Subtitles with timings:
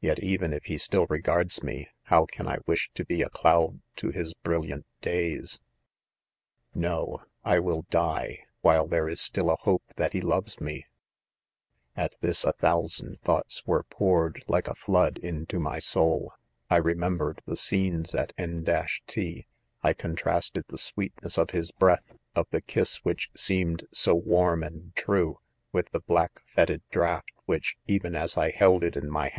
[0.00, 3.82] Yet, even if he still regards me, how can i wish to be a cloud
[3.96, 5.60] to his brilliant days
[6.72, 7.22] 1 «Q No!
[7.44, 10.86] I will die, while there is still a hope that he loves me!—
[11.94, 16.32] at this a thousand thoughts were poured like a flood into 'my soul.
[16.70, 18.64] I re° membered' the scenes at N—:
[19.06, 19.46] t*;!
[19.84, 24.94] con trasted, the sweetness of his breath— of ihe kiss which seemed' so warni and
[24.96, 25.38] true,
[25.70, 29.32] with the black foetid' draught, which, even as I held it 'in g2 .my.